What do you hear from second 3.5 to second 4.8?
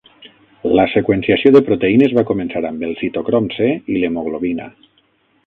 C i l'hemoglobina.